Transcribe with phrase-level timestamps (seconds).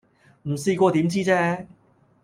[0.45, 1.67] 唔試過點知啫